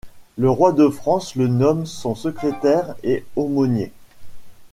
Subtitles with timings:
[0.35, 3.91] Le roi de France le nomme son secrétaire et aumônier.